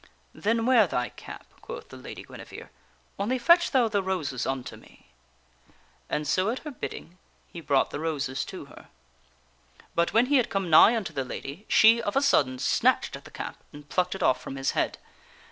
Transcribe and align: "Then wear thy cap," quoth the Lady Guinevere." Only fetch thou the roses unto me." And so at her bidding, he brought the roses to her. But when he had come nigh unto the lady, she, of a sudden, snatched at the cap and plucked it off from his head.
"Then 0.33 0.65
wear 0.65 0.87
thy 0.87 1.09
cap," 1.09 1.45
quoth 1.61 1.89
the 1.89 1.95
Lady 1.95 2.23
Guinevere." 2.23 2.69
Only 3.19 3.37
fetch 3.37 3.69
thou 3.69 3.87
the 3.87 4.01
roses 4.01 4.47
unto 4.47 4.75
me." 4.75 5.11
And 6.09 6.27
so 6.27 6.49
at 6.49 6.57
her 6.65 6.71
bidding, 6.71 7.19
he 7.53 7.61
brought 7.61 7.91
the 7.91 7.99
roses 7.99 8.43
to 8.45 8.65
her. 8.65 8.87
But 9.93 10.11
when 10.11 10.25
he 10.25 10.37
had 10.37 10.49
come 10.49 10.71
nigh 10.71 10.95
unto 10.97 11.13
the 11.13 11.23
lady, 11.23 11.67
she, 11.69 12.01
of 12.01 12.15
a 12.15 12.21
sudden, 12.23 12.57
snatched 12.57 13.15
at 13.15 13.25
the 13.25 13.29
cap 13.29 13.57
and 13.71 13.87
plucked 13.89 14.15
it 14.15 14.23
off 14.23 14.41
from 14.41 14.55
his 14.55 14.71
head. 14.71 14.97